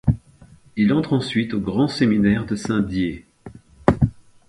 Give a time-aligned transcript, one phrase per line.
[0.77, 3.23] Il entre ensuite au grand séminaire de Saint-Dié.